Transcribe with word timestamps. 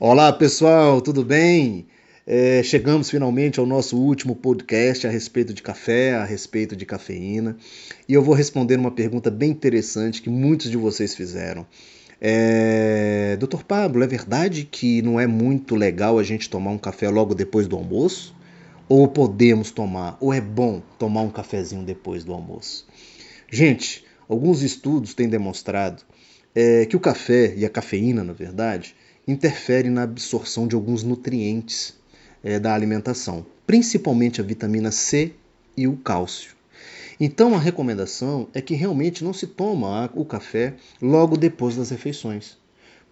Olá 0.00 0.32
pessoal, 0.32 1.00
tudo 1.00 1.24
bem? 1.24 1.84
É, 2.24 2.62
chegamos 2.62 3.10
finalmente 3.10 3.58
ao 3.58 3.66
nosso 3.66 3.98
último 3.98 4.36
podcast 4.36 5.04
a 5.08 5.10
respeito 5.10 5.52
de 5.52 5.60
café, 5.60 6.14
a 6.14 6.24
respeito 6.24 6.76
de 6.76 6.86
cafeína, 6.86 7.56
e 8.08 8.14
eu 8.14 8.22
vou 8.22 8.32
responder 8.32 8.78
uma 8.78 8.92
pergunta 8.92 9.28
bem 9.28 9.50
interessante 9.50 10.22
que 10.22 10.30
muitos 10.30 10.70
de 10.70 10.76
vocês 10.76 11.16
fizeram. 11.16 11.66
É, 12.20 13.36
Doutor 13.40 13.64
Pablo, 13.64 14.04
é 14.04 14.06
verdade 14.06 14.68
que 14.70 15.02
não 15.02 15.18
é 15.18 15.26
muito 15.26 15.74
legal 15.74 16.16
a 16.16 16.22
gente 16.22 16.48
tomar 16.48 16.70
um 16.70 16.78
café 16.78 17.08
logo 17.08 17.34
depois 17.34 17.66
do 17.66 17.74
almoço? 17.74 18.32
Ou 18.88 19.08
podemos 19.08 19.72
tomar, 19.72 20.16
ou 20.20 20.32
é 20.32 20.40
bom 20.40 20.80
tomar 20.96 21.22
um 21.22 21.30
cafezinho 21.30 21.82
depois 21.82 22.22
do 22.22 22.32
almoço? 22.32 22.86
Gente, 23.50 24.04
alguns 24.28 24.62
estudos 24.62 25.12
têm 25.12 25.28
demonstrado 25.28 26.04
é, 26.54 26.86
que 26.86 26.96
o 26.96 27.00
café 27.00 27.52
e 27.56 27.64
a 27.66 27.68
cafeína, 27.68 28.22
na 28.22 28.32
verdade, 28.32 28.94
interfere 29.28 29.90
na 29.90 30.04
absorção 30.04 30.66
de 30.66 30.74
alguns 30.74 31.02
nutrientes 31.02 31.94
é, 32.42 32.58
da 32.58 32.74
alimentação, 32.74 33.44
principalmente 33.66 34.40
a 34.40 34.44
vitamina 34.44 34.90
C 34.90 35.34
e 35.76 35.86
o 35.86 35.98
cálcio. 35.98 36.56
Então 37.20 37.54
a 37.54 37.58
recomendação 37.58 38.48
é 38.54 38.62
que 38.62 38.74
realmente 38.74 39.22
não 39.22 39.34
se 39.34 39.46
toma 39.46 40.10
o 40.14 40.24
café 40.24 40.74
logo 41.02 41.36
depois 41.36 41.76
das 41.76 41.90
refeições, 41.90 42.56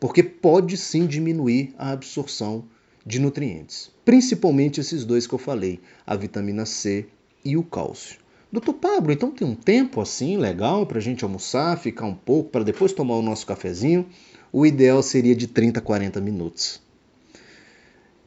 porque 0.01 0.23
pode 0.23 0.77
sim 0.79 1.07
diminuir 1.07 1.75
a 1.77 1.91
absorção 1.91 2.65
de 3.05 3.19
nutrientes, 3.19 3.91
principalmente 4.05 4.81
esses 4.81 5.05
dois 5.05 5.27
que 5.27 5.35
eu 5.35 5.39
falei, 5.39 5.81
a 6.07 6.17
vitamina 6.17 6.65
C 6.65 7.07
e 7.45 7.57
o 7.57 7.63
cálcio. 7.63 8.19
Doutor 8.51 8.75
Pablo, 8.75 9.13
então 9.13 9.31
tem 9.31 9.47
um 9.47 9.55
tempo 9.55 10.01
assim 10.01 10.37
legal 10.39 10.87
para 10.87 10.99
a 10.99 11.03
gente 11.03 11.25
almoçar, 11.25 11.79
ficar 11.79 12.07
um 12.07 12.15
pouco, 12.15 12.51
para 12.51 12.65
depois 12.65 12.93
tomar 12.93 13.17
o 13.17 13.23
nosso 13.23 13.45
cafezinho? 13.45 14.07
O 14.57 14.65
ideal 14.65 15.03
seria 15.03 15.37
de 15.37 15.47
30 15.47 15.81
a 15.81 15.83
40 15.83 16.19
minutos. 16.19 16.81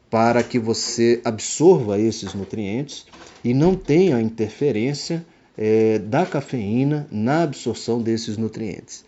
Para 0.08 0.44
que 0.44 0.60
você 0.60 1.20
absorva 1.24 1.98
esses 1.98 2.34
nutrientes 2.34 3.04
e 3.42 3.52
não 3.52 3.74
tenha 3.74 4.22
interferência 4.22 5.26
é, 5.58 5.98
da 5.98 6.24
cafeína 6.24 7.08
na 7.10 7.42
absorção 7.42 8.00
desses 8.00 8.36
nutrientes. 8.36 9.04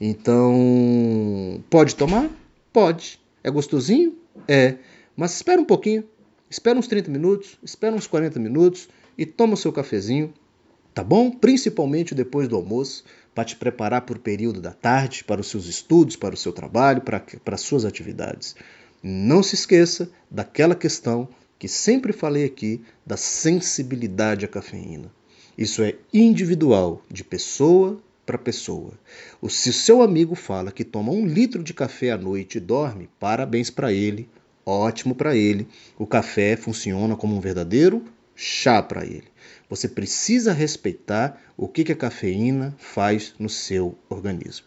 Então, 0.00 1.62
pode 1.70 1.94
tomar? 1.94 2.28
Pode. 2.72 3.20
É 3.44 3.52
gostosinho? 3.52 4.16
É. 4.48 4.74
Mas 5.16 5.36
espera 5.36 5.60
um 5.60 5.64
pouquinho. 5.64 6.02
Espera 6.50 6.76
uns 6.76 6.88
30 6.88 7.08
minutos, 7.08 7.56
espera 7.62 7.94
uns 7.94 8.08
40 8.08 8.40
minutos 8.40 8.88
e 9.16 9.24
toma 9.24 9.54
o 9.54 9.56
seu 9.56 9.72
cafezinho 9.72 10.34
tá 10.94 11.02
bom? 11.02 11.30
Principalmente 11.30 12.14
depois 12.14 12.46
do 12.46 12.54
almoço, 12.54 13.04
para 13.34 13.44
te 13.44 13.56
preparar 13.56 14.02
para 14.02 14.16
o 14.16 14.20
período 14.20 14.60
da 14.60 14.72
tarde, 14.72 15.24
para 15.24 15.40
os 15.40 15.48
seus 15.48 15.66
estudos, 15.66 16.16
para 16.16 16.34
o 16.34 16.38
seu 16.38 16.52
trabalho, 16.52 17.02
para, 17.02 17.20
para 17.20 17.54
as 17.54 17.60
suas 17.60 17.84
atividades. 17.84 18.54
Não 19.02 19.42
se 19.42 19.54
esqueça 19.54 20.10
daquela 20.30 20.74
questão 20.74 21.28
que 21.58 21.68
sempre 21.68 22.12
falei 22.12 22.44
aqui 22.44 22.82
da 23.04 23.16
sensibilidade 23.16 24.44
à 24.44 24.48
cafeína. 24.48 25.10
Isso 25.56 25.82
é 25.82 25.94
individual, 26.12 27.02
de 27.10 27.24
pessoa 27.24 28.00
para 28.26 28.38
pessoa. 28.38 28.92
Se 29.48 29.70
o 29.70 29.72
seu 29.72 30.02
amigo 30.02 30.34
fala 30.34 30.72
que 30.72 30.84
toma 30.84 31.12
um 31.12 31.26
litro 31.26 31.62
de 31.62 31.74
café 31.74 32.10
à 32.10 32.18
noite 32.18 32.56
e 32.56 32.60
dorme, 32.60 33.08
parabéns 33.20 33.70
para 33.70 33.92
ele, 33.92 34.28
ótimo 34.64 35.14
para 35.14 35.36
ele. 35.36 35.68
O 35.98 36.06
café 36.06 36.56
funciona 36.56 37.16
como 37.16 37.36
um 37.36 37.40
verdadeiro 37.40 38.04
chá 38.34 38.82
para 38.82 39.04
ele. 39.04 39.24
Você 39.68 39.88
precisa 39.88 40.52
respeitar 40.52 41.40
o 41.56 41.66
que 41.68 41.90
a 41.90 41.96
cafeína 41.96 42.74
faz 42.78 43.34
no 43.38 43.48
seu 43.48 43.96
organismo. 44.08 44.66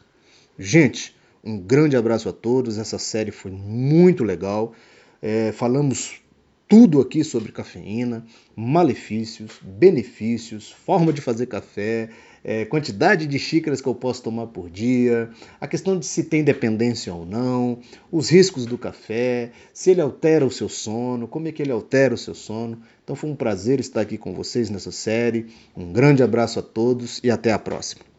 Gente, 0.58 1.16
um 1.44 1.58
grande 1.58 1.96
abraço 1.96 2.28
a 2.28 2.34
todos. 2.34 2.78
Essa 2.78 2.98
série 2.98 3.32
foi 3.32 3.52
muito 3.52 4.24
legal. 4.24 4.74
É, 5.22 5.52
falamos 5.52 6.22
tudo 6.68 7.00
aqui 7.00 7.24
sobre 7.24 7.52
cafeína, 7.52 8.26
malefícios, 8.56 9.60
benefícios, 9.62 10.72
forma 10.72 11.14
de 11.14 11.22
fazer 11.22 11.46
café, 11.46 12.10
é, 12.44 12.66
quantidade 12.66 13.26
de 13.26 13.40
xícaras 13.40 13.80
que 13.80 13.88
eu 13.88 13.96
posso 13.96 14.24
tomar 14.24 14.48
por 14.48 14.70
dia, 14.70 15.30
a 15.62 15.68
questão 15.68 15.98
de 15.98 16.06
se 16.06 16.26
tem 16.26 16.44
dependência 16.44 17.14
ou 17.14 17.26
não, 17.26 17.80
os 18.12 18.30
riscos 18.30 18.66
do 18.66 18.78
café, 18.78 19.52
se 19.74 19.92
ele 19.92 20.02
altera 20.02 20.46
o 20.46 20.52
seu 20.52 20.68
sono, 20.68 21.28
como 21.28 21.48
é 21.48 21.52
que 21.52 21.62
ele 21.62 21.72
altera 21.72 22.14
o 22.14 22.18
seu 22.18 22.36
sono. 22.36 22.82
Então 23.04 23.16
foi 23.16 23.30
um 23.30 23.36
prazer 23.36 23.80
estar 23.80 24.02
aqui 24.02 24.18
com 24.18 24.34
vocês 24.34 24.70
nessa 24.70 24.92
série. 24.92 25.48
Um 25.76 25.94
grande 25.94 26.22
abraço 26.22 26.60
a 26.60 26.62
todos 26.62 27.22
e 27.24 27.32
até 27.32 27.54
a 27.54 27.60
próxima. 27.60 28.17